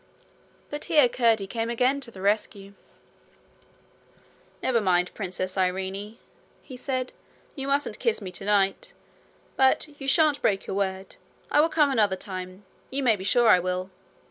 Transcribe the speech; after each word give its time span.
But 0.71 0.85
here 0.85 1.07
Curdie 1.07 1.45
came 1.45 1.69
again 1.69 2.01
to 2.01 2.09
the 2.09 2.23
rescue. 2.23 2.73
'Never 4.63 4.81
mind, 4.81 5.13
Princess 5.13 5.59
Irene,' 5.59 6.17
he 6.63 6.75
said. 6.75 7.13
'You 7.55 7.67
mustn't 7.67 7.99
kiss 7.99 8.19
me 8.19 8.31
tonight. 8.31 8.93
But 9.57 9.89
you 10.01 10.07
shan't 10.07 10.41
break 10.41 10.65
your 10.65 10.75
word. 10.75 11.17
I 11.51 11.61
will 11.61 11.69
come 11.69 11.91
another 11.91 12.15
time. 12.15 12.65
You 12.89 13.03
may 13.03 13.15
be 13.15 13.23
sure 13.23 13.47
I 13.49 13.59
will.' 13.59 13.91